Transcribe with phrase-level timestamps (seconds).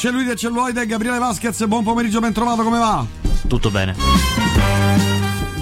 [0.00, 3.04] Cellulite e celluloide, Gabriele Vasquez, buon pomeriggio, ben trovato, come va?
[3.46, 3.94] Tutto bene.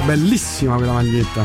[0.05, 1.45] Bellissima quella maglietta.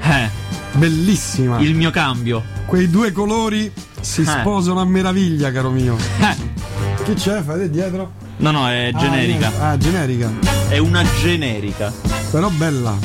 [0.00, 0.30] Eh,
[0.74, 1.58] Bellissima.
[1.58, 2.44] il mio cambio.
[2.66, 4.26] Quei due colori si Eh.
[4.26, 5.96] sposano a meraviglia, caro mio.
[6.20, 7.42] Eh, Che c'è?
[7.42, 8.12] Fate dietro?
[8.36, 9.50] no, no, è generica.
[9.58, 9.70] Ah.
[9.70, 10.30] Ah, generica.
[10.68, 11.92] È una generica.
[12.30, 12.96] Però bella.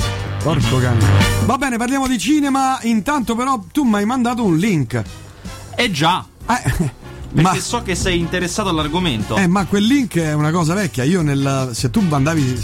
[0.43, 1.03] Porco cane.
[1.45, 2.77] Va bene, parliamo di cinema.
[2.83, 5.01] Intanto, però, tu mi hai mandato un link.
[5.75, 6.91] Eh già, Eh,
[7.33, 9.35] perché ma, so che sei interessato all'argomento.
[9.35, 11.03] eh, ma quel link è una cosa vecchia.
[11.03, 12.63] Io, nel, se tu andavi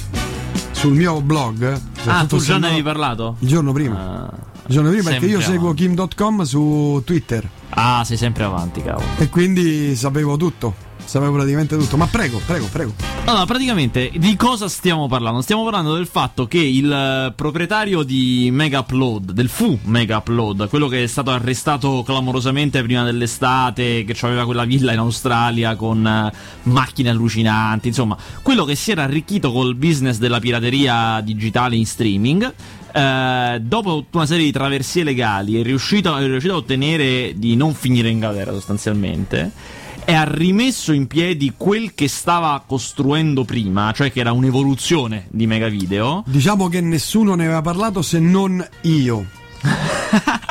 [0.72, 1.80] sul mio blog.
[2.06, 3.36] ah, tu già ne avevi parlato?
[3.40, 4.28] Il giorno prima.
[4.28, 4.34] Ah,
[4.68, 5.88] Il giorno prima perché io sempre seguo avanti.
[5.88, 7.50] Kim.com su Twitter.
[7.70, 9.06] Ah, sei sempre avanti, cavolo.
[9.18, 10.90] E quindi sapevo tutto.
[11.12, 11.98] Sapevo praticamente tutto.
[11.98, 12.94] Ma prego, prego, prego.
[13.26, 15.42] Allora, praticamente di cosa stiamo parlando?
[15.42, 20.70] Stiamo parlando del fatto che il eh, proprietario di Mega Upload, del fu Mega Upload,
[20.70, 26.08] quello che è stato arrestato clamorosamente prima dell'estate, che aveva quella villa in Australia con
[26.08, 26.32] eh,
[26.64, 32.54] macchine allucinanti, insomma, quello che si era arricchito col business della pirateria digitale in streaming.
[32.94, 37.58] eh, dopo tutta una serie di traversie legali è riuscito, è riuscito a ottenere di
[37.58, 43.92] non finire in galera sostanzialmente e ha rimesso in piedi quel che stava costruendo prima,
[43.92, 46.24] cioè che era un'evoluzione di Mega Video.
[46.28, 49.26] Diciamo che nessuno ne aveva parlato se non io.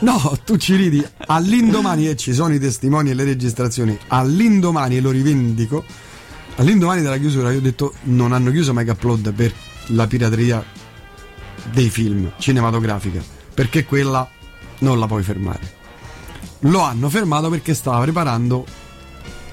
[0.00, 1.04] No, tu ci ridi.
[1.26, 5.84] All'indomani, e ci sono i testimoni e le registrazioni, all'indomani, e lo rivendico,
[6.56, 9.52] all'indomani della chiusura io ho detto non hanno chiuso Mega Upload per
[9.86, 10.64] la pirateria
[11.72, 13.20] dei film cinematografica,
[13.52, 14.28] perché quella
[14.78, 15.77] non la puoi fermare.
[16.60, 18.64] Lo hanno fermato perché stava preparando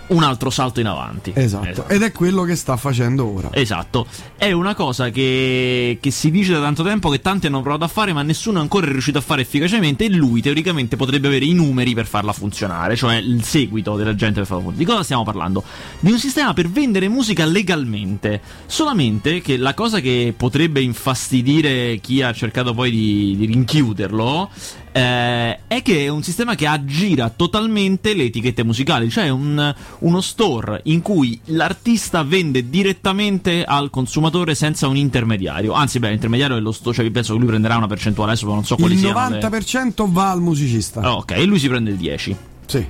[0.07, 1.31] Un altro salto in avanti.
[1.33, 1.87] Esatto.
[1.87, 3.49] Ed è quello che sta facendo ora.
[3.51, 4.05] Esatto,
[4.37, 7.87] è una cosa che, che si dice da tanto tempo che tanti hanno provato a
[7.87, 10.05] fare, ma nessuno è ancora riuscito a fare efficacemente.
[10.05, 14.35] E lui teoricamente potrebbe avere i numeri per farla funzionare, cioè il seguito della gente
[14.35, 14.77] per farla funzionare.
[14.77, 15.63] Di cosa stiamo parlando?
[15.99, 18.41] Di un sistema per vendere musica legalmente.
[18.67, 24.51] Solamente che la cosa che potrebbe infastidire chi ha cercato poi di, di rinchiuderlo
[24.95, 30.21] eh, è che è un sistema che aggira totalmente le etichette musicali, cioè un, uno
[30.21, 35.73] store in cui l'artista vende direttamente al consumatore senza un intermediario.
[35.73, 38.63] Anzi, beh, l'intermediario è lo store, cioè penso che lui prenderà una percentuale, adesso non
[38.63, 39.29] so quali Il siano.
[39.29, 41.01] le- 90% va al musicista.
[41.01, 42.35] Ah, ok, e lui si prende il 10.
[42.65, 42.85] Sì.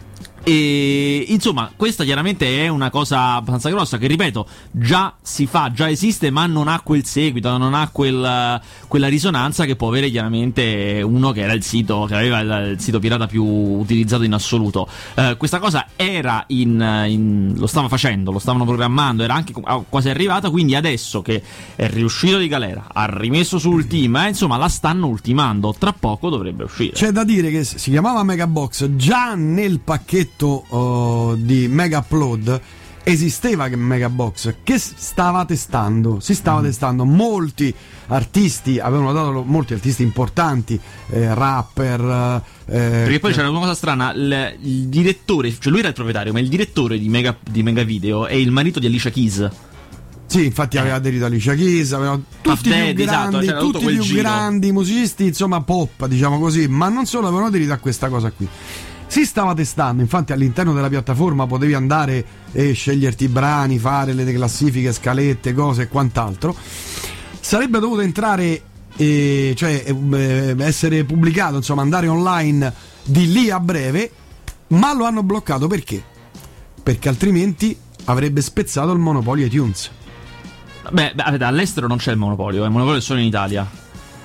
[0.48, 5.90] E insomma, questa chiaramente è una cosa abbastanza grossa che, ripeto, già si fa, già
[5.90, 11.02] esiste, ma non ha quel seguito, non ha quel- quella risonanza che può avere chiaramente
[11.04, 14.88] uno che era il sito, che aveva il, il sito pirata più utilizzato in assoluto.
[15.16, 19.84] Eh, questa cosa era in, in- lo stava facendo, lo stavano programmando, era anche ah,
[19.90, 21.42] quasi arrivata, quindi adesso che
[21.76, 26.30] è riuscito di galera, ha rimesso sul team, eh, insomma, la stanno ultimando, tra poco
[26.30, 26.92] dovrebbe uscire.
[26.92, 32.62] C'è da dire che si chiamava Megabox già nel pacchetto oh, di Mega Upload
[33.08, 37.74] esisteva che Megabox che stava testando, si stava testando molti
[38.08, 40.80] artisti, avevano dato molti artisti importanti,
[41.12, 45.90] eh, rapper, eh, Perché poi c'era una cosa strana, il, il direttore, cioè lui era
[45.90, 49.12] il proprietario, ma il direttore di Mega, di Mega Video è il marito di Alicia
[49.12, 49.50] Keys.
[50.26, 53.04] Sì, infatti aveva aderito Alicia Keys, aveva tutti i più Eh.
[53.04, 57.28] Esatto, grandi, c'era tutto tutti più grandi musicisti, insomma pop, diciamo così, ma non solo
[57.28, 58.48] avevano aderito a questa cosa qui.
[59.16, 64.30] Si stava testando, infatti all'interno della piattaforma potevi andare e sceglierti i brani, fare le
[64.34, 66.54] classifiche, scalette, cose e quant'altro.
[67.40, 68.62] Sarebbe dovuto entrare,
[68.98, 72.74] eh, cioè eh, essere pubblicato, insomma andare online
[73.06, 74.12] di lì a breve,
[74.68, 76.04] ma lo hanno bloccato perché?
[76.84, 77.74] Perché altrimenti
[78.04, 79.92] avrebbe spezzato il monopolio iTunes.
[80.92, 83.66] Beh, beh, all'estero non c'è il monopolio, eh, il monopolio è solo in Italia.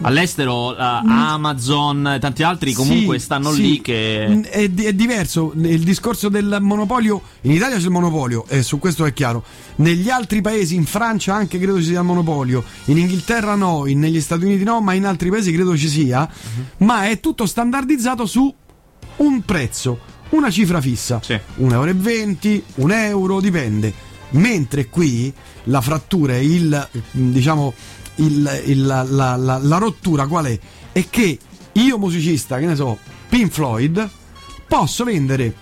[0.02, 3.60] All'estero eh, Amazon e tanti altri comunque Sì, stanno sì.
[3.62, 4.26] lì che...
[4.28, 7.20] Mm, È, è diverso il discorso del monopolio.
[7.42, 9.44] In Italia c'è il monopolio, e su questo è chiaro.
[9.76, 12.64] Negli altri paesi, in Francia anche credo ci sia il monopolio.
[12.86, 16.20] In Inghilterra no, in- negli Stati Uniti no, ma in altri paesi credo ci sia.
[16.30, 16.86] Mhm.
[16.86, 18.52] Ma è tutto standardizzato su
[19.16, 19.98] un prezzo,
[20.30, 21.20] una cifra fissa.
[21.22, 21.34] Sì.
[21.58, 23.92] 1,20 euro, 1 euro, dipende.
[24.32, 25.32] Mentre qui
[25.64, 27.74] la frattura, e il, diciamo,
[28.20, 30.58] il- il- la, la- la- la rottura qual è?
[30.92, 31.38] È che
[31.72, 34.08] io musicista, che ne so, Pink Floyd,
[34.66, 35.54] posso vendere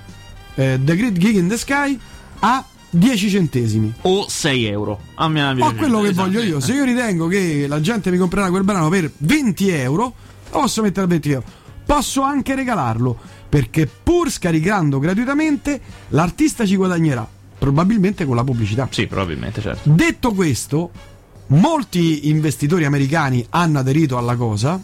[0.55, 1.99] eh, The Great Gig in the Sky
[2.40, 3.93] a 10 centesimi.
[4.02, 4.99] O 6 euro.
[5.14, 5.76] A me, a me Ho piace.
[5.76, 6.60] quello che voglio io.
[6.60, 10.02] Se io ritengo che la gente mi comprerà quel brano per 20 euro,
[10.50, 11.44] lo posso mettere a 20 euro.
[11.84, 13.16] Posso anche regalarlo,
[13.49, 17.26] perché pur scaricando gratuitamente, l'artista ci guadagnerà,
[17.58, 18.88] probabilmente con la pubblicità.
[18.90, 19.88] Sì, probabilmente, certo.
[19.90, 20.90] Detto questo,
[21.49, 24.81] molti investitori americani hanno aderito alla cosa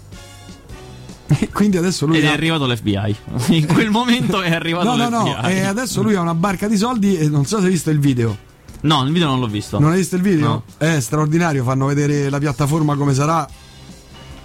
[1.39, 3.17] E quindi adesso lui Ed è ha- arrivato l'FBI.
[3.57, 5.31] In quel momento è arrivato No, no, l'FBI.
[5.43, 7.91] no, e adesso lui ha una barca di soldi e non so se hai visto
[7.91, 8.37] il video.
[8.83, 9.79] No, il video non l'ho visto.
[9.79, 10.47] Non hai visto il video?
[10.47, 10.63] No.
[10.77, 13.49] È straordinario, fanno vedere la piattaforma come sarà.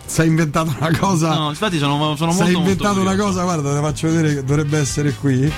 [0.06, 1.36] Si è inventato una cosa.
[1.36, 4.44] No, infatti sono, sono si molto è inventato una cosa, guarda, te faccio vedere che
[4.46, 5.52] dovrebbe essere qui.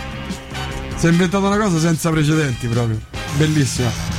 [0.96, 3.00] Si è inventato una cosa senza precedenti proprio.
[3.38, 4.11] Bellissima.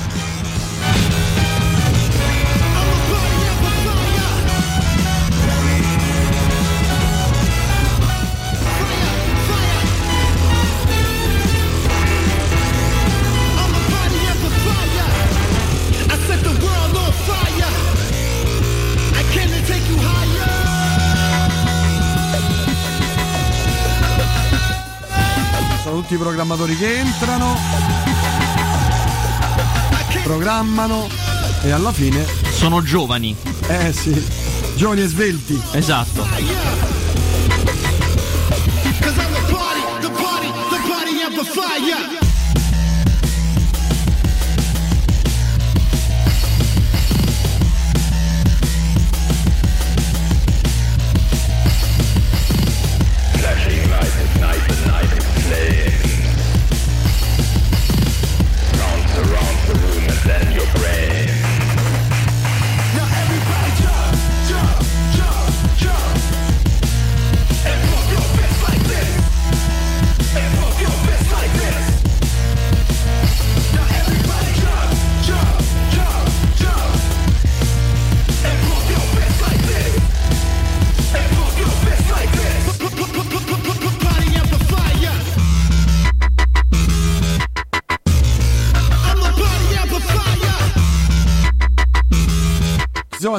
[26.23, 27.57] Programmatori che entrano,
[30.23, 31.09] programmano
[31.65, 32.25] e alla fine,
[32.55, 33.35] Sono giovani.
[33.67, 34.25] eh sì,
[34.77, 35.61] giovani e svelti.
[35.73, 36.23] Esatto.
[39.01, 42.22] Cause I'm the party, the party, the party amplifier.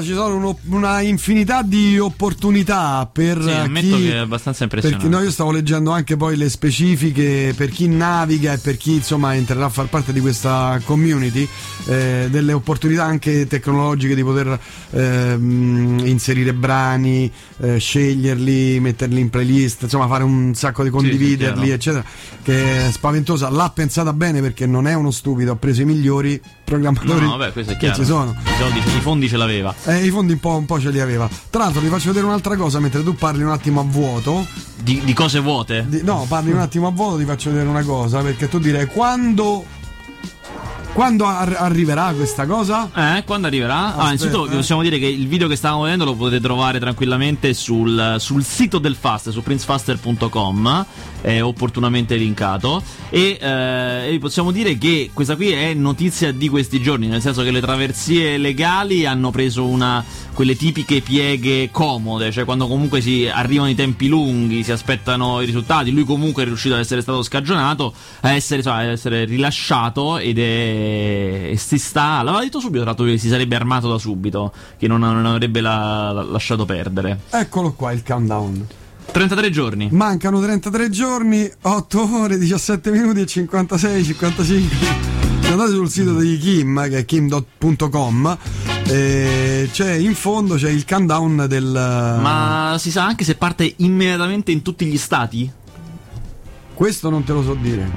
[0.04, 4.04] Ci sono uno- una infinità di opportunità per Sì, eh, ammetto chi...
[4.04, 5.18] che è abbastanza Perché impressionante.
[5.18, 9.36] no, io stavo leggendo anche poi le specifiche per chi naviga e per chi insomma
[9.36, 11.48] entrerà a far parte di questa community,
[11.88, 14.60] eh, delle opportunità anche tecnologiche di poter
[14.92, 21.74] ehm, inserire brani, eh, sceglierli, metterli in playlist, insomma fare un sacco di condividerli, chiaro.
[21.74, 22.04] eccetera,
[22.44, 23.50] che è spaventosa.
[23.50, 27.51] L'ha pensata bene perché non è uno stupido, ha preso i migliori programmatori No, vabbè,
[27.51, 27.95] questo è che chiaro.
[28.01, 28.36] ci sono.
[28.44, 29.74] I, soldi- i fondi ce l'aveva.
[29.86, 31.30] Eh, I fondi un po', un po' ce li aveva.
[31.50, 34.45] Tra l'altro, vi faccio vedere un'altra cosa mentre tu parli un attimo a vuoto.
[34.81, 35.86] Di, di cose vuote?
[35.88, 38.21] Di- no, parli un attimo a vuoto, ti faccio vedere una cosa.
[38.21, 39.65] Perché tu direi quando.
[40.94, 42.88] Quando ar- arriverà questa cosa?
[42.95, 43.95] Eh, quando arriverà?
[43.95, 44.56] ah, innanzitutto eh.
[44.56, 48.78] possiamo dire che il video che stavamo vedendo lo potete trovare tranquillamente sul, sul sito
[48.78, 50.86] del Fast, su princefaster.com,
[51.22, 52.84] è opportunamente linkato.
[53.10, 57.42] E, eh, e possiamo dire che questa qui è notizia di questi giorni, nel senso
[57.42, 60.04] che le traversie legali hanno preso una,
[60.34, 65.45] quelle tipiche pieghe comode, cioè quando comunque si arrivano i tempi lunghi, si aspettano i
[65.48, 65.92] risultati.
[65.92, 70.38] Lui comunque è riuscito ad essere stato scagionato, a essere, insomma, ad essere rilasciato ed
[70.38, 70.82] è
[71.51, 72.21] e si sta.
[72.21, 75.62] L'aveva detto subito, tra l'altro, che si sarebbe armato da subito, che non, non avrebbe
[75.62, 77.19] la- la- lasciaciato perdere.
[77.30, 78.68] Eccolo qua il countdown.
[79.12, 79.89] 33 giorni.
[79.91, 84.77] Mancano 33 giorni, 8 ore, 17 minuti e 56, 55.
[85.41, 88.38] Se andate sul sito di Kim, che è kim.com,
[88.88, 91.63] eh, c'è in fondo c'è il countdown del.
[92.21, 95.52] Ma si sa anche se parte immediatamente in tutti gli stati?
[96.73, 97.89] Questo non te lo so dire.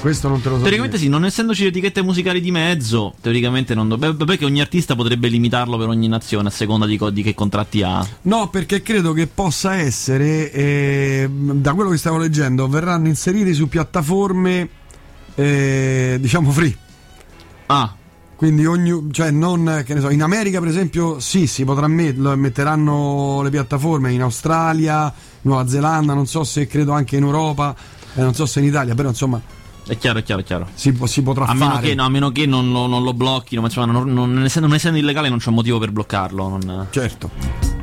[0.00, 1.08] Questo non te lo so Teoricamente dire.
[1.08, 4.24] sì, non essendoci le etichette musicali di mezzo, teoricamente non dovrebbe.
[4.24, 7.82] Perché ogni artista potrebbe limitarlo per ogni nazione a seconda di, co- di che contratti
[7.82, 8.06] ha.
[8.22, 13.68] No, perché credo che possa essere, eh, da quello che stavo leggendo, verranno inseriti su
[13.68, 14.68] piattaforme,
[15.36, 16.76] eh, diciamo, free.
[17.66, 17.94] Ah,
[18.36, 22.18] Quindi ogni, cioè non, che ne so, in America per esempio sì, si potrà met-
[22.18, 25.10] lo metteranno le piattaforme in Australia,
[25.42, 27.74] Nuova Zelanda, non so se credo anche in Europa,
[28.14, 29.40] eh, non so se in Italia, però insomma
[29.86, 30.68] è chiaro, è chiaro, è chiaro.
[30.74, 31.88] si, si potrà A meno, fare.
[31.88, 34.44] che, no, a meno che non lo, non lo blocchino, ma insomma, non, non- non
[34.44, 36.48] essendo, non essendo illegale non c'è motivo per bloccarlo.
[36.48, 37.30] non- Certo.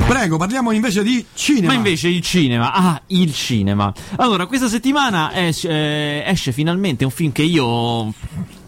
[0.07, 1.67] Prego, parliamo invece di cinema.
[1.67, 3.93] Ma invece il cinema, ah, il cinema.
[4.17, 8.11] Allora, questa settimana esce, eh, esce finalmente un film che io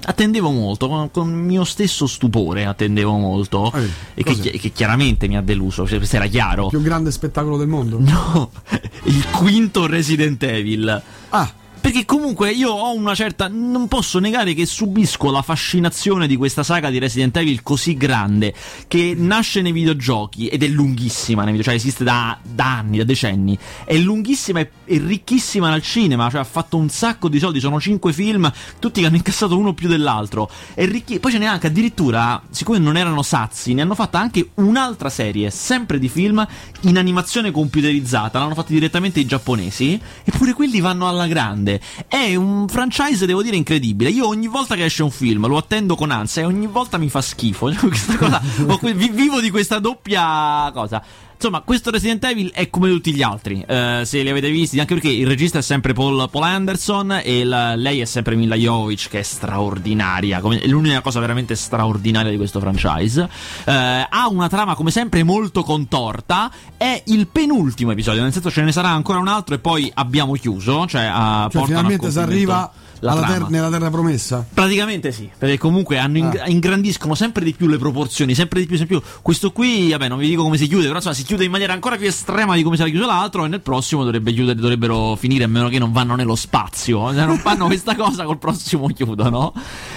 [0.05, 5.35] attendevo molto, con, con mio stesso stupore attendevo molto, Eh, e che, che chiaramente mi
[5.35, 6.65] ha deluso, cioè, questo era chiaro.
[6.65, 7.97] il più grande spettacolo del mondo.
[7.99, 8.51] No,
[9.05, 11.01] il quinto Resident Evil.
[11.35, 11.49] Ah,
[11.83, 13.49] Perché comunque io ho una certa.
[13.49, 18.53] Non posso negare che subisco la fascinazione di questa saga di Resident Evil così grande.
[18.87, 23.59] Che nasce nei videogiochi ed è lunghissima videogiochi, cioè esiste da, da anni, da decenni.
[23.83, 26.29] È lunghissima e, e ricchissima nel cinema.
[26.29, 27.59] Cioè ha fatto un sacco di soldi.
[27.59, 28.49] Sono cinque film,
[28.79, 30.49] tutti che hanno incassato uno più dell'altro.
[30.73, 34.51] È ricchi- Poi ce n'è anche addirittura, siccome non erano sazi, ne hanno fatta anche
[34.53, 36.47] un'altra serie, sempre di film,
[36.83, 38.39] in animazione computerizzata.
[38.39, 39.99] L'hanno fatta direttamente i giapponesi.
[40.23, 41.71] Eppure quelli vanno alla grande.
[42.07, 44.09] È un franchise, devo dire, incredibile.
[44.09, 47.09] Io ogni volta che esce un film lo attendo con ansia e ogni volta mi
[47.09, 47.71] fa schifo.
[48.17, 48.41] Cosa,
[48.93, 51.03] vivo di questa doppia cosa.
[51.45, 53.65] Insomma, questo Resident Evil è come tutti gli altri.
[53.67, 57.43] eh, se li avete visti, anche perché il regista è sempre Paul, Paul Anderson e
[57.43, 60.39] la- lei è sempre Mila Jovovich, che è straordinaria.
[60.39, 63.27] come- è l'unica cosa veramente straordinaria di questo franchise.
[63.65, 66.49] Eh, ha una trama, come sempre, molto contorta.
[66.77, 70.31] È il penultimo episodio, nel senso ce ne sarà ancora un altro e poi abbiamo
[70.35, 70.85] chiuso.
[70.87, 72.71] Cioè, a, Cioè, portano a finalmente si arriva
[73.03, 74.45] ter- nella terra promessa.
[74.53, 76.47] Praticamente sì, perché comunque hanno ing- Ah.
[76.47, 79.11] ingrandiscono sempre di più le proporzioni, sempre di più, sempre di più.
[79.21, 81.73] Questo qui, vabbè, non vi dico come si chiude, però insomma si chiude in maniera
[81.73, 85.15] ancora più estrema di come si era chiuso l'altro e nel prossimo dovrebbe chiudere, dovrebbero
[85.15, 87.11] finire a meno che non vanno nello spazio.
[87.11, 89.53] Se non fanno questa cosa col prossimo chiudono.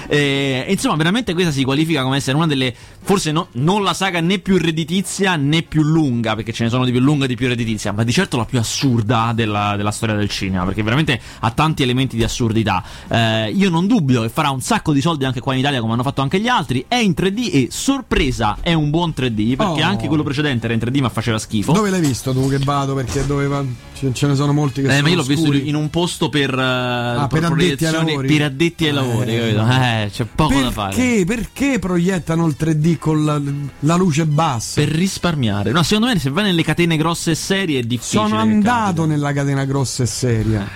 [0.08, 4.20] E insomma, veramente questa si qualifica come essere una delle forse no- non la saga
[4.20, 7.34] né più redditizia né più lunga, perché ce ne sono di più lunga e di
[7.36, 11.20] più redditizia, ma di certo la più assurda della, della storia del cinema, perché veramente
[11.40, 12.82] ha tanti elementi di assurdità.
[13.08, 15.92] Eh, io non dubito che farà un sacco di soldi anche qua in Italia, come
[15.92, 16.84] hanno fatto anche gli altri.
[16.88, 19.88] È in 3D e sorpresa è un buon 3D, perché Oh.
[19.88, 21.72] anche quello precedente era in 3D ma faceva schifo.
[21.72, 22.94] Dove l'hai visto tu che vado?
[22.94, 23.64] Perché doveva.
[23.96, 25.68] Ce, ce ne sono molti che Eh, sono ma io l'ho visto oscuri.
[25.68, 28.26] in un posto per, eh, per addetti ai lavori.
[28.28, 28.92] per addetti ai Eh.
[28.92, 29.34] lavori?
[29.36, 30.94] Eh, c'è poco da fare.
[30.96, 31.24] Perché?
[31.24, 33.40] Perché proiettano il 3D con la,
[33.80, 34.80] la luce bassa?
[34.80, 35.70] Per risparmiare.
[35.72, 38.22] No, secondo me se vai nelle catene grosse e serie è difficile.
[38.28, 40.68] Sono andato nella catena grossa e seria.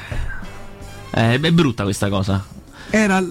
[1.13, 2.45] Eh, è brutta questa cosa.
[2.93, 3.23] Era,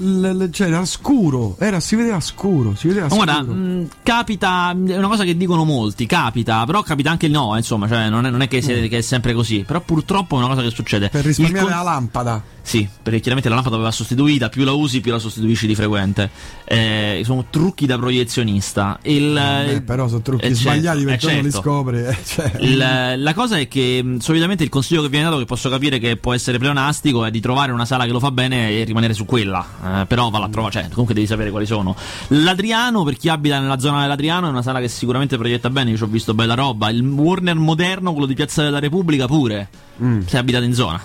[0.51, 3.23] cioè, era scuro, era, si vedeva scuro, si vedeva scuro.
[3.25, 7.53] guarda, mh, capita, è una cosa che dicono molti, capita, però capita anche il no,
[7.55, 10.35] eh, insomma, cioè non è, non è che, sia- che è sempre così, però purtroppo
[10.35, 11.07] è una cosa che succede.
[11.07, 11.09] Mm.
[11.11, 12.43] per risparmiare con- la lampada.
[12.61, 16.29] Sì, perché chiaramente la lampada va sostituita, più la usi più la sostituisci di frequente.
[16.65, 18.99] Eh, sono trucchi da proiezionista.
[19.03, 21.67] Il, Eh, però sono trucchi eh, certo, sbagliati perché eh, uno li certo.
[21.67, 22.07] scopre.
[22.09, 22.51] eh, cioè.
[22.59, 25.97] Il- la cosa è che mh, solitamente il consiglio che viene dato, che posso capire
[25.97, 29.13] che può essere pleonastico, è di trovare una sala che lo fa bene e rimanere
[29.13, 29.48] su quella.
[29.57, 31.95] Eh, però valla a trovare, cioè, comunque devi sapere quali sono.
[32.27, 35.91] L'Adriano, per chi abita nella zona dell'Adriano, è una sala che sicuramente proietta bene.
[35.91, 36.89] Io ci ho visto bella roba.
[36.89, 39.69] Il Warner moderno, quello di Piazza della Repubblica, pure.
[40.01, 40.21] Mm.
[40.25, 41.01] Se abitate in zona.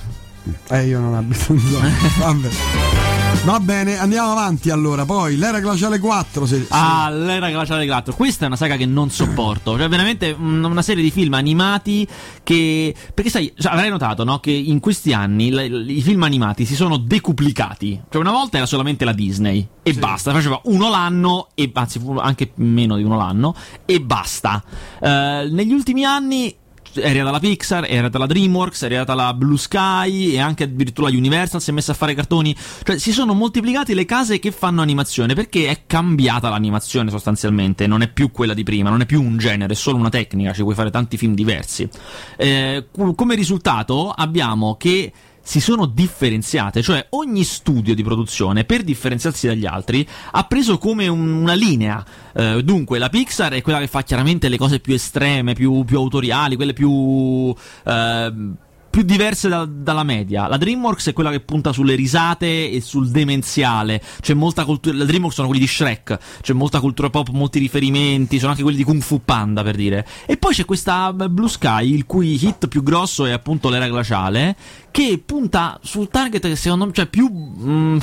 [0.68, 1.88] Eh, io non abito in zona.
[2.18, 3.03] Vabbè.
[3.44, 5.04] Va bene, andiamo avanti allora.
[5.04, 6.46] Poi l'era glaciale 4.
[6.46, 8.14] Se, se- Ah, l'era glaciale 4.
[8.14, 9.76] Questa è una saga che non sopporto.
[9.76, 12.08] Cioè, veramente mm, una serie di film animati
[12.42, 12.94] che.
[13.12, 14.38] Perché sai, cioè, avrai notato, no?
[14.40, 18.00] Che in questi anni le- i film animati si sono decuplicati.
[18.10, 19.68] Cioè, una volta era solamente la Disney.
[19.82, 20.32] E basta.
[20.32, 24.64] Faceva uno l'anno, e anzi, anche meno di uno l'anno, e basta.
[24.98, 26.56] Eh, negli ultimi anni
[26.94, 30.64] è arrivata la Pixar, è arrivata la DreamWorks, è arrivata la Blue Sky e anche
[30.64, 32.54] addirittura la Universal si è messa a fare cartoni.
[32.82, 38.02] Cioè si sono moltiplicate le case che fanno animazione perché è cambiata l'animazione sostanzialmente, non
[38.02, 40.62] è più quella di prima, non è più un genere, è solo una tecnica, ci
[40.62, 41.88] puoi fare tanti film diversi.
[42.36, 45.12] Eh, come risultato abbiamo che
[45.46, 51.06] si sono differenziate, cioè ogni studio di produzione per differenziarsi dagli altri ha preso come
[51.06, 52.02] un- una linea.
[52.34, 55.98] Eh, dunque, la Pixar è quella che fa chiaramente le cose più estreme, più, più
[55.98, 57.54] autoriali, quelle più.
[57.84, 58.56] ehm,
[58.94, 60.46] più diverse da- dalla media.
[60.46, 64.00] La DreamWorks è quella che punta sulle risate e sul demenziale.
[64.20, 64.96] C'è molta cultura.
[64.96, 66.16] La DreamWorks sono quelli di Shrek.
[66.40, 68.38] C'è molta cultura pop, molti riferimenti.
[68.38, 70.06] Sono anche quelli di Kung Fu Panda, per dire.
[70.26, 74.54] E poi c'è questa Blue Sky, il cui hit più grosso è appunto l'era glaciale.
[74.92, 77.28] Che punta sul target che secondo me, cioè più.
[77.28, 77.98] mm,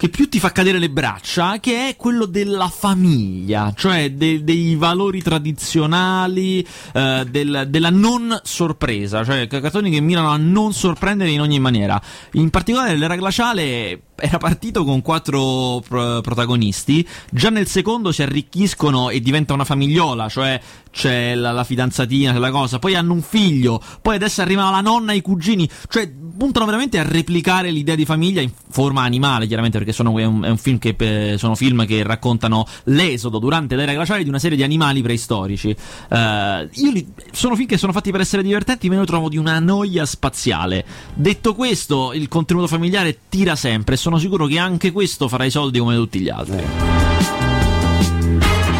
[0.00, 4.74] che più ti fa cadere le braccia, che è quello della famiglia, cioè de- dei
[4.74, 11.42] valori tradizionali, eh, del- della non sorpresa, cioè cartoni che mirano a non sorprendere in
[11.42, 12.00] ogni maniera.
[12.32, 19.10] In particolare l'era glaciale era partito con quattro pro- protagonisti, già nel secondo si arricchiscono
[19.10, 20.60] e diventa una famigliola, cioè
[20.90, 24.80] c'è la, la fidanzatina, c'è la cosa, poi hanno un figlio, poi adesso arriva la
[24.80, 29.46] nonna e i cugini, cioè puntano veramente a replicare l'idea di famiglia in forma animale,
[29.46, 33.38] chiaramente perché sono, è, un, è un film che, eh, sono film che raccontano l'esodo
[33.38, 35.74] durante l'era glaciale di una serie di animali preistorici.
[36.10, 39.58] Io li- sono film che sono fatti per essere divertenti, io lo trovo di una
[39.58, 40.84] noia spaziale.
[41.14, 45.50] Detto questo, il contenuto familiare tira sempre e sono sicuro che anche questo farà i
[45.50, 46.64] soldi come tutti gli altri.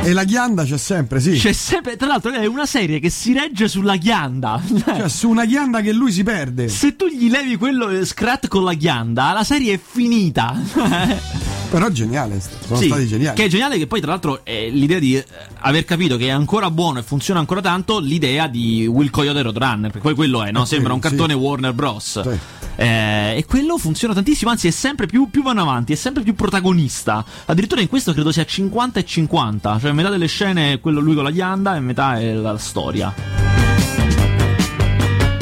[0.03, 1.33] E la ghianda c'è sempre, sì.
[1.33, 4.61] C'è sempre, tra l'altro, è una serie che si regge sulla ghianda.
[4.85, 6.69] Cioè, su una ghianda che lui si perde.
[6.69, 11.59] Se tu gli levi quello eh, Scrat con la ghianda, la serie è finita.
[11.71, 13.37] Però geniale, sono Sì, stati geniali.
[13.37, 15.25] Che è geniale che poi, tra l'altro, è l'idea di eh,
[15.61, 19.91] aver capito che è ancora buono e funziona ancora tanto l'idea di Will Coyote Roadrunner.
[19.93, 20.65] Perché poi quello è, no?
[20.65, 21.09] Eh, Sembra un sì.
[21.09, 22.23] cartone Warner Bros.
[22.23, 22.39] Sì.
[22.75, 26.35] Eh, e quello funziona tantissimo, anzi è sempre più, più vanno avanti, è sempre più
[26.35, 27.25] protagonista.
[27.45, 31.15] Addirittura in questo credo sia 50 e 50, cioè metà delle scene è quello lui
[31.15, 33.15] con la ghianda e metà è la storia.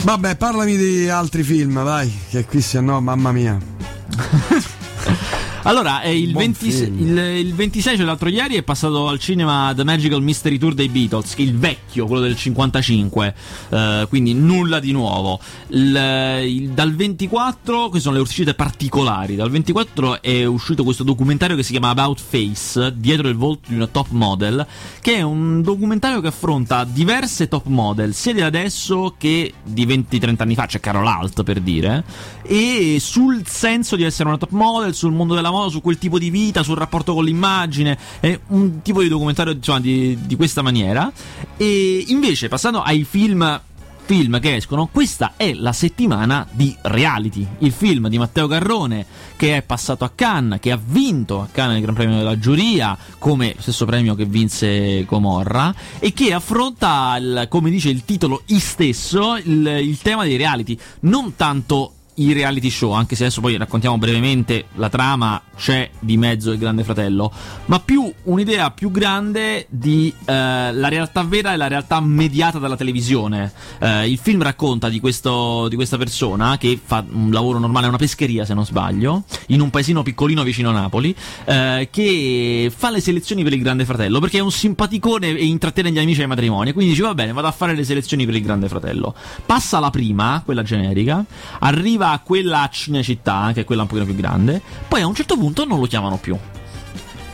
[0.02, 3.56] Vabbè, parlami di altri film, vai, che qui se no, mamma mia.
[5.68, 6.98] Allora, è il, Buon 20 film.
[6.98, 10.88] il, il 26, cioè l'altro ieri, è passato al cinema The Magical Mystery Tour dei
[10.88, 13.34] Beatles, il vecchio, quello del 55,
[13.68, 15.38] eh, quindi nulla di nuovo.
[15.66, 21.62] Il- dal 24, queste sono le uscite particolari, dal 24 è uscito questo documentario che
[21.62, 24.66] si chiama About Face, dietro il volto di una top model,
[25.02, 30.34] che è un documentario che affronta diverse top model, sia di adesso che di 20-30
[30.38, 32.04] anni fa, c'è Carol Alt per dire,
[32.42, 36.18] e sul senso di essere una top model, sul mondo della moda, su quel tipo
[36.18, 40.62] di vita, sul rapporto con l'immagine, è un tipo di documentario insomma, di, di questa
[40.62, 41.10] maniera.
[41.56, 43.60] E invece, passando ai film
[44.08, 47.46] film che escono, questa è la settimana di reality.
[47.58, 49.04] Il film di Matteo Garrone
[49.36, 52.96] che è passato a Cannes, che ha vinto a Cannes il Gran Premio della giuria,
[53.18, 58.44] come lo stesso premio che vinse Comorra, e che affronta, il- come dice il titolo
[58.46, 60.78] stesso, il, il tema dei reality.
[61.00, 66.16] Non tanto i reality show, anche se adesso poi raccontiamo brevemente la trama, c'è di
[66.16, 67.32] mezzo il Grande Fratello,
[67.66, 70.32] ma più un'idea più grande di eh,
[70.72, 73.52] la realtà vera e la realtà mediata dalla televisione.
[73.78, 77.96] Eh, il film racconta di, questo, di questa persona che fa un lavoro normale, una
[77.96, 83.00] pescheria se non sbaglio, in un paesino piccolino vicino a Napoli, eh, che fa le
[83.00, 86.72] selezioni per il Grande Fratello, perché è un simpaticone e intrattiene gli amici ai matrimoni,
[86.72, 89.14] quindi dice va bene, vado a fare le selezioni per il Grande Fratello.
[89.46, 91.24] Passa la prima, quella generica,
[91.60, 95.36] arriva a quella Cinecittà, che è quella un pochino più grande, poi a un certo
[95.36, 96.36] punto non lo chiamano più.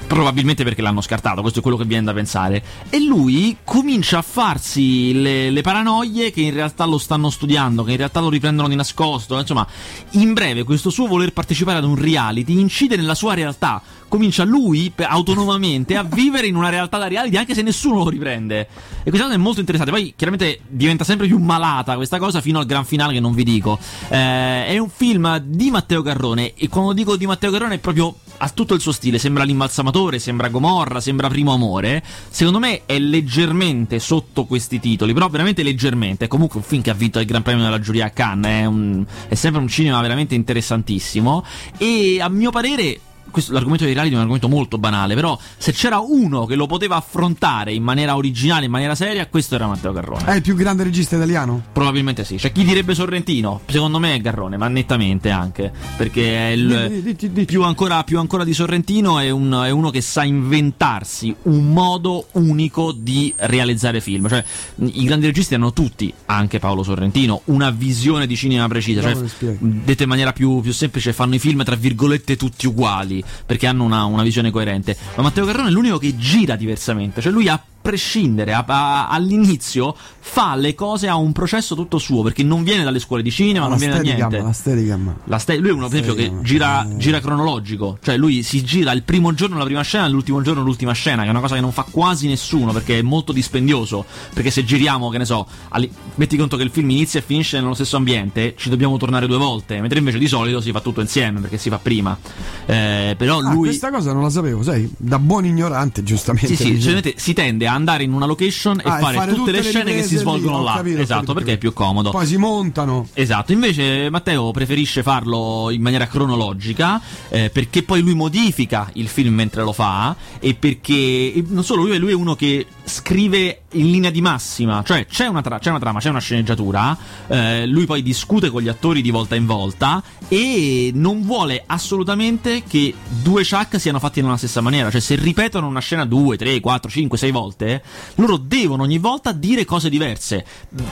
[0.06, 2.62] Probabilmente perché l'hanno scartato, questo è quello che viene da pensare.
[2.90, 7.92] E lui comincia a farsi le, le paranoie che in realtà lo stanno studiando, che
[7.92, 9.38] in realtà lo riprendono di nascosto.
[9.38, 9.66] Insomma,
[10.10, 13.82] in breve, questo suo voler partecipare ad un reality incide nella sua realtà.
[14.06, 18.68] Comincia lui autonomamente a vivere in una realtà da reality, anche se nessuno lo riprende.
[19.02, 19.92] E questa cosa è molto interessante.
[19.92, 23.42] Poi, chiaramente, diventa sempre più malata questa cosa fino al gran finale, che non vi
[23.42, 23.78] dico.
[24.08, 26.54] Eh, è un film di Matteo Garrone.
[26.54, 30.18] E quando dico di Matteo Garrone è proprio ha tutto il suo stile, sembra l'imbalsamatore,
[30.18, 32.02] sembra Gomorra, sembra Primo Amore.
[32.28, 36.26] Secondo me è leggermente sotto questi titoli, però veramente leggermente.
[36.26, 38.64] È comunque un film che ha vinto il Gran Premio della giuria a Cannes, è,
[38.66, 41.44] un- è sempre un cinema veramente interessantissimo
[41.78, 45.72] e a mio parere questo, l'argomento dei reality è un argomento molto banale, però se
[45.72, 49.92] c'era uno che lo poteva affrontare in maniera originale, in maniera seria, questo era Matteo
[49.92, 50.24] Garrone.
[50.24, 51.62] È il più grande regista italiano?
[51.72, 52.36] Probabilmente sì.
[52.36, 53.60] C'è chi direbbe Sorrentino.
[53.66, 55.72] Secondo me è Garrone, ma nettamente anche.
[55.96, 57.44] Perché è il, Dici, dici.
[57.46, 62.26] Più, ancora, più ancora di Sorrentino è, un- è uno che sa inventarsi un modo
[62.32, 64.28] unico di realizzare film.
[64.28, 64.44] Cioè,
[64.76, 69.02] i grandi registi hanno tutti, anche Paolo Sorrentino, una visione di cinema precisa.
[69.02, 73.13] Cioè, detto in maniera più, più semplice, fanno i film tra virgolette tutti uguali
[73.44, 74.96] perché hanno una, una visione coerente.
[75.16, 79.94] Ma Matteo Garrone è l'unico che gira diversamente, cioè lui a prescindere, a- a- all'inizio
[80.20, 83.68] fa le cose a un processo tutto suo perché non viene dalle scuole di cinema,
[83.68, 84.38] non viene da niente.
[84.40, 85.14] La Steadicam.
[85.24, 86.96] La ste- lui è uno, per esempio, che gira, eh.
[86.96, 90.92] gira cronologico, cioè lui si gira il primo giorno la prima scena, l'ultimo giorno l'ultima
[90.92, 94.06] scena, che è una cosa che non fa quasi nessuno perché è molto dispendioso.
[94.32, 97.60] Perché se giriamo, che ne so, alli- metti conto che il film inizia e finisce
[97.60, 101.02] nello stesso ambiente, ci dobbiamo tornare due volte, mentre invece di solito si fa tutto
[101.02, 102.16] insieme perché si fa prima.
[102.64, 103.66] Eh, però Ah, lui.
[103.68, 104.90] questa cosa non la sapevo, sai?
[104.96, 106.46] Da buon ignorante, giustamente.
[106.48, 109.62] Sì, sì, solitamente si tende a andare in una location e Ah, fare, tutte, le
[109.62, 110.74] scene che si lì, svolgono ho là.
[110.76, 112.10] capito, esatto, perché è più comodo.
[112.10, 113.08] Poi si montano.
[113.14, 119.34] Esatto, invece Matteo preferisce farlo in maniera cronologica eh, perché poi lui modifica il film
[119.34, 122.66] mentre lo fa e perché non solo lui, lui è uno che
[123.04, 126.96] scrive in linea di massima, cioè c'è una, tra- c'è una trama, c'è una sceneggiatura,
[127.26, 132.62] eh, lui poi discute con gli attori di volta in volta e non vuole assolutamente
[132.66, 136.60] che due Chuck siano fatti nella stessa maniera, cioè se ripetono una scena 2, 3,
[136.60, 137.82] 4, 5, 6 volte,
[138.14, 140.44] loro devono ogni volta dire cose diverse.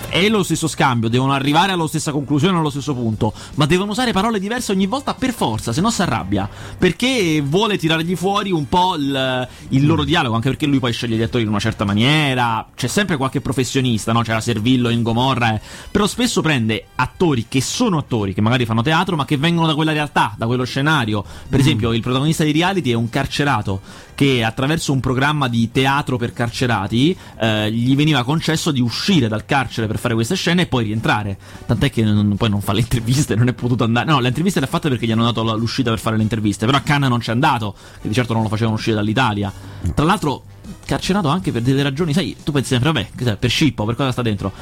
[0.08, 4.12] È lo stesso scambio, devono arrivare alla stessa conclusione allo stesso punto, ma devono usare
[4.12, 8.68] parole diverse ogni volta per forza, se no si arrabbia, perché vuole tirargli fuori un
[8.68, 11.70] po' il, il loro dialogo, anche perché lui poi sceglie gli attori in una certa
[11.72, 14.22] certa maniera, c'è sempre qualche professionista, no?
[14.22, 15.60] C'era Servillo in Gomorra, eh.
[15.90, 19.74] però spesso prende attori che sono attori, che magari fanno teatro, ma che vengono da
[19.74, 21.24] quella realtà, da quello scenario.
[21.48, 23.80] Per esempio, il protagonista di reality è un carcerato
[24.14, 29.46] che attraverso un programma di teatro per carcerati eh, gli veniva concesso di uscire dal
[29.46, 31.38] carcere per fare queste scene e poi rientrare.
[31.66, 34.10] Tant'è che non- poi non fa le interviste, non è potuto andare.
[34.10, 36.66] No, le interviste le ha fatte perché gli hanno dato l'uscita per fare le interviste.
[36.66, 39.52] Però a Cannes non c'è andato, che di certo non lo facevano uscire dall'Italia.
[39.94, 40.44] Tra l'altro,
[40.84, 44.22] carcerato anche per delle ragioni, sai, tu pensi sempre, vabbè, per scippo, per cosa sta
[44.22, 44.52] dentro?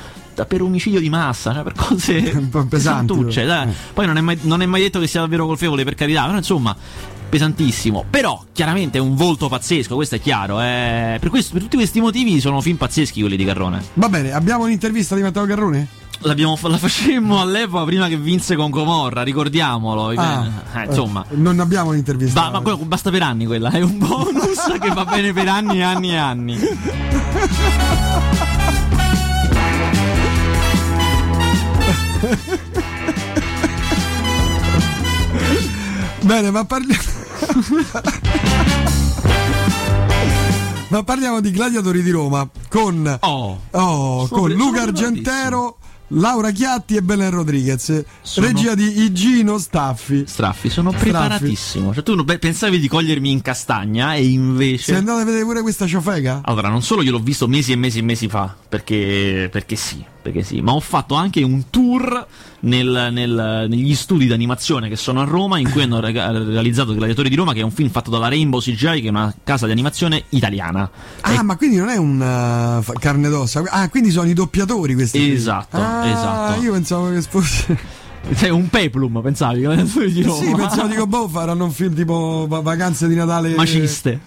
[0.48, 3.68] Per omicidio di massa, cioè per cose Un po' pesanti, eh.
[3.92, 6.36] Poi non è, mai, non è mai detto che sia davvero colpevole, per carità, però
[6.38, 6.74] insomma,
[7.28, 8.04] pesantissimo.
[8.08, 10.60] Però, chiaramente è un volto pazzesco, questo è chiaro.
[10.60, 11.18] eh.
[11.20, 13.82] Per, questo- per tutti questi motivi sono film pazzeschi quelli di Garrone.
[13.94, 15.86] Va bene, abbiamo un'intervista di Matteo Garrone?
[16.22, 20.10] L'abbiamo la facemmo all'epoca prima che vinse con Comorra, ricordiamolo.
[20.10, 20.16] Eh,
[20.86, 21.24] insomma.
[21.30, 22.42] eh, non abbiamo un'intervista.
[22.42, 25.78] Ba- ma quello basta per anni quella, è un bonus che va bene per anni
[25.78, 26.58] e anni e anni.
[36.22, 37.02] Bene, ma parliamo.
[40.88, 43.60] ma parliamo di Gladiatori di Roma con, Oh.
[43.70, 45.78] oh, con Luca Argentero,
[46.12, 48.04] Laura Chiatti e Belen Rodriguez.
[48.22, 50.24] Sono- Regia di Igino Staffi.
[50.26, 51.94] Straffi, sono preparatissimo.
[51.94, 54.82] Cioè, tu non- pensavi di cogliermi in castagna e invece.
[54.84, 56.40] Sei andato a vedere pure questa ciofega?
[56.44, 60.04] Allora, non solo io l'ho visto mesi e mesi e mesi fa, perché, perché sì,
[60.22, 62.26] perché sì, ma ho fatto anche un tour
[62.60, 67.28] nel- nel- negli studi d'animazione che sono a Roma, in cui hanno rega- realizzato Gladiatori
[67.28, 69.72] di Roma, che è un film fatto dalla Rainbow CGI, che è una casa di
[69.72, 70.90] animazione italiana.
[71.22, 73.62] Ah, ma quindi non è un uh, carne d'ossa.
[73.66, 75.30] Ah, quindi sono i doppiatori questi.
[75.32, 76.62] Esatto, Ah, esatto.
[76.62, 77.78] Io pensavo che fosse.
[78.36, 79.60] Cioè, un peplum, pensavi?
[80.12, 80.42] Di Roma.
[80.44, 83.54] Sì, pensavo dico, boh, faranno un film tipo va- vacanze di Natale.
[83.54, 84.20] Maciste.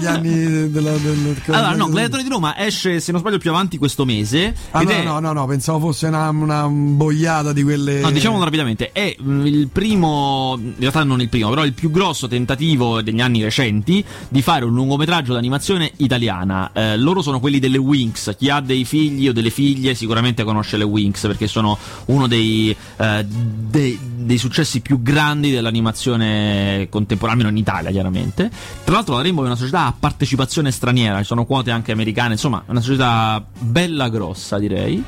[0.00, 0.92] eh, anni della.
[0.96, 4.54] del- Allora, no, Gladiatori di Roma esce, se non sbaglio, più avanti questo mese.
[4.72, 8.00] Ah, no, è- no, no, no, pensavo fosse una, una boiata di quelle.
[8.00, 11.90] No, diciamolo rapidamente, è mm, il primo, in realtà non il primo, però il più
[11.90, 16.70] grosso tentativo degli anni recenti di fare un lungometraggio d'animazione italiana.
[16.74, 20.76] Eh, loro sono quelli delle Winx, chi ha dei figli o delle figlie sicuramente conosce
[20.76, 27.56] le Winx perché sono uno dei, eh, dei, dei successi più grandi dell'animazione contemporanea, almeno
[27.56, 28.50] in Italia chiaramente.
[28.84, 32.32] Tra l'altro la Rainbow è una società a partecipazione straniera, ci sono quote anche americane,
[32.32, 35.02] insomma è una società bella grossa direi.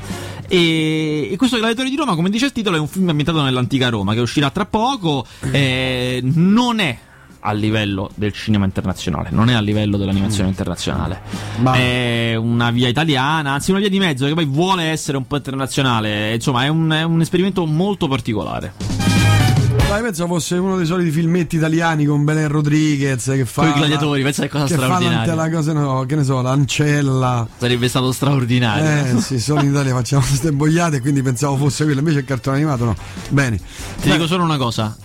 [0.47, 3.89] E, e questo Gladiatori di Roma, come dice il titolo, è un film ambientato nell'antica
[3.89, 5.25] Roma che uscirà tra poco.
[5.51, 6.97] eh, non è
[7.41, 11.21] a livello del cinema internazionale, non è a livello dell'animazione internazionale.
[11.59, 15.25] Ma- È una via italiana, anzi una via di mezzo che poi vuole essere un
[15.27, 16.33] po' internazionale.
[16.35, 18.73] Insomma, è un, è un esperimento molto particolare.
[19.87, 23.63] Dai, penso fosse uno dei soliti filmetti italiani con Belen Rodriguez che fa.
[23.63, 25.35] Con i gladiatori, pensa che cosa che straordinaria.
[25.35, 27.45] la cosa, no, che ne so, l'Ancella.
[27.57, 29.17] Sarebbe stato straordinario.
[29.17, 32.55] Eh sì, solo in Italia facciamo queste boiate, quindi pensavo fosse quello, invece il cartone
[32.55, 32.95] animato no.
[33.29, 33.59] Bene.
[33.99, 34.95] Ti dico solo una cosa.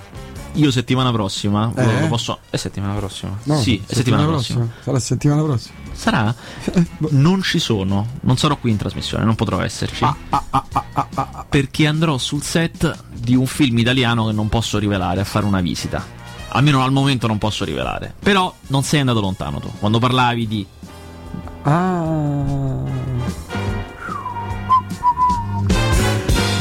[0.57, 2.01] Io settimana prossima Eh?
[2.01, 2.39] lo- posso.
[2.51, 3.37] È settimana prossima?
[3.45, 4.67] No, sì, è settimana prossima.
[4.83, 5.75] Sarà settimana prossima.
[5.93, 6.35] Sarà?
[7.11, 8.07] Non ci sono.
[8.23, 10.05] Non sarò qui in trasmissione, non potrò esserci.
[10.05, 10.17] Ah,
[11.49, 15.61] Perché andrò sul set di un film italiano che non posso rivelare a fare una
[15.61, 16.05] visita.
[16.49, 18.15] Almeno al momento non posso rivelare.
[18.19, 19.71] Però non sei andato lontano tu.
[19.79, 20.67] Quando parlavi di.
[21.63, 22.96] Ah.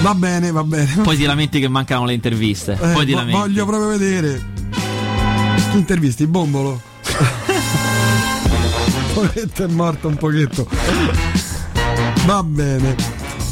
[0.05, 1.01] Va bene, va bene.
[1.01, 2.73] Poi ti lamenti che mancano le interviste.
[2.73, 3.39] Eh, Poi ti vo- lamenti.
[3.39, 4.39] voglio proprio vedere.
[5.71, 6.27] Chi intervisti?
[6.27, 6.79] Bombolo?
[9.15, 10.67] Poveretto è morto un pochetto.
[12.27, 12.95] Va bene.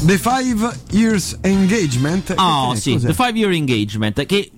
[0.02, 2.34] The Five Years Engagement.
[2.36, 3.08] Oh, sì, cos'è?
[3.08, 4.24] The Five Year Engagement.
[4.24, 4.52] Che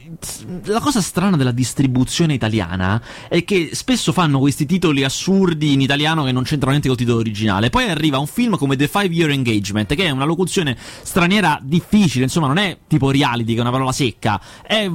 [0.64, 6.24] la cosa strana della distribuzione italiana è che spesso fanno questi titoli assurdi in italiano
[6.24, 7.70] che non c'entrano niente col titolo originale.
[7.70, 12.24] Poi arriva un film come The Five Year Engagement, che è una locuzione straniera difficile,
[12.24, 14.88] insomma, non è tipo reality, che è una parola secca, è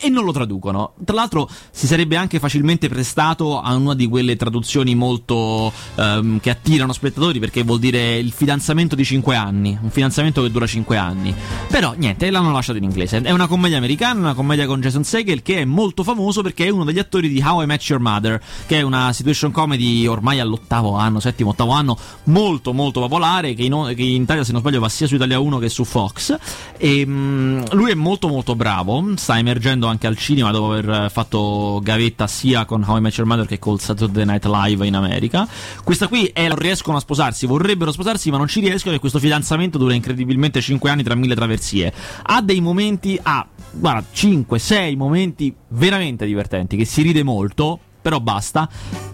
[0.00, 0.94] e non lo traducono.
[1.04, 6.50] Tra l'altro, si sarebbe anche facilmente prestato a una di quelle traduzioni molto ehm, che
[6.50, 10.96] attirano spettatori perché vuol dire il fidanzamento di 5 anni, un fidanzamento che dura 5
[10.96, 11.34] anni.
[11.68, 13.20] Però niente, l'hanno lasciato in inglese.
[13.20, 16.68] È una commedia americana, una commedia con Jason Segel che è molto famoso perché è
[16.70, 20.40] uno degli attori di How I Met Your Mother, che è una situation comedy ormai
[20.40, 24.60] all'ottavo anno, settimo, ottavo anno, molto molto popolare, che in, che in Italia se non
[24.60, 26.36] sbaglio va sia su Italia 1 che su Fox.
[26.78, 31.80] E mm, lui è molto molto bravo, sta emergendo anche al cinema dopo aver fatto
[31.82, 35.46] gavetta sia con How I Met Your Mother che col Saturday Night Live in America.
[35.82, 39.18] Questa qui è non riescono a sposarsi, vorrebbero sposarsi ma non ci riescono e questo
[39.18, 41.92] fidanzamento dura incredibilmente 5 anni tra mille traversie.
[42.22, 43.46] Ha dei momenti, ha
[43.76, 47.78] guarda, 5, 6 momenti veramente divertenti che si ride molto.
[48.02, 48.68] però basta.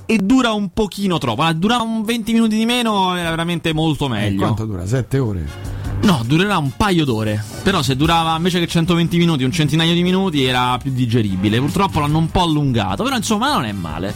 [0.07, 1.43] E dura un pochino troppo.
[1.43, 4.41] Ah, Durava un 20 minuti di meno, era veramente molto meglio.
[4.41, 4.85] quanto dura?
[4.87, 5.47] Sette ore?
[6.03, 7.45] No, durerà un paio d'ore.
[7.63, 11.61] Però se durava invece che 120 minuti, un centinaio di minuti, era più digeribile.
[11.61, 13.05] Purtroppo l'hanno un po' allungato.
[13.05, 14.15] Però insomma non è male.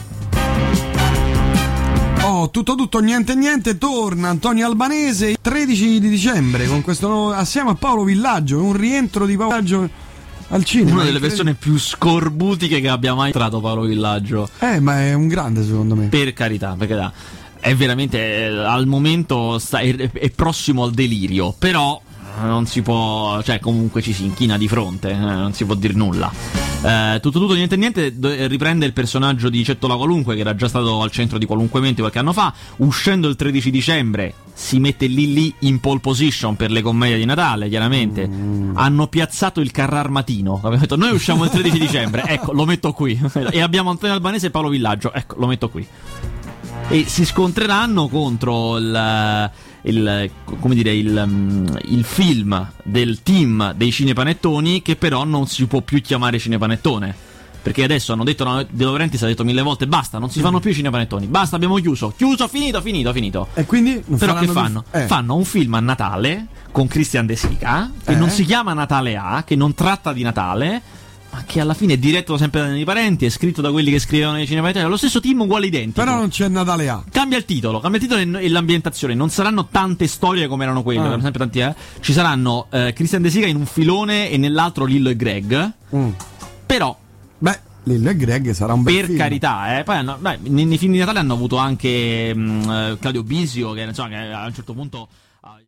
[2.23, 7.31] Oh, tutto tutto, niente niente, torna Antonio Albanese il 13 di dicembre con questo nuovo,
[7.31, 9.89] assieme a Paolo Villaggio, un rientro di Paolo Villaggio
[10.55, 10.95] al cinema.
[10.95, 14.49] Una delle persone più scorbutiche che abbia mai entrato Paolo Villaggio.
[14.59, 16.07] Eh, ma è un grande secondo me.
[16.07, 17.11] Per carità, perché da,
[17.59, 22.01] è veramente eh, al momento sta- è, è prossimo al delirio, però
[22.41, 25.75] eh, non si può, cioè comunque ci si inchina di fronte, eh, non si può
[25.75, 26.31] dire nulla.
[26.83, 30.55] Eh, tutto tutto niente niente do- eh, riprende il personaggio di Cettola Qualunque che era
[30.55, 34.79] già stato al centro di Qualunque Mente qualche anno fa, uscendo il 13 dicembre si
[34.79, 38.27] mette lì lì in pole position per le commedie di Natale, chiaramente.
[38.73, 40.55] Hanno piazzato il Carrar Matino.
[40.55, 43.19] Abbiamo detto noi usciamo il 13 dicembre, ecco, lo metto qui.
[43.51, 45.85] e abbiamo Antonio Albanese e Paolo Villaggio, ecco, lo metto qui
[46.87, 49.51] e si scontreranno contro il,
[49.83, 55.65] il- come dire, il, mm, il film del team dei cinepanettoni che però non si
[55.65, 57.24] può più chiamare cinepanettone.
[57.65, 60.59] Perché adesso hanno detto, no, De Laurentiis ha detto mille volte, basta, non si fanno
[60.59, 63.47] più i cinepanettoni, basta, abbiamo chiuso, chiuso, finito, finito, finito.
[63.55, 64.83] E quindi Però che fanno?
[64.87, 65.07] più- eh.
[65.07, 68.15] Fanno un film a Natale con Christian De Sica, che Eh.
[68.15, 70.79] non si chiama Natale A, che non tratta di Natale,
[71.31, 74.37] ma che alla fine è diretto sempre dai parenti, è scritto da quelli che scrivevano
[74.37, 76.05] nei cinepanettoni, è lo stesso team uguale identico.
[76.05, 77.03] Però non c'è Natale A.
[77.09, 79.15] Cambia il titolo, cambia il titolo e, l'ambientazione.
[79.15, 81.19] Non saranno tante storie come erano quelle, Ah.
[81.19, 81.73] sempre tanti, eh.
[81.99, 85.71] Ci saranno eh, Christian De Sica in un filone e nell'altro Lillo e Greg.
[85.95, 86.09] Mm.
[86.67, 86.95] Però,
[87.37, 89.17] Beh, Lillo e Greg sarà un bel per film.
[89.17, 92.97] carità, eh, poi hanno- beh, nei, nei film di Natale hanno avuto anche mh, eh,
[92.99, 95.07] Claudio Bisio, che, insomma, che a un certo punto.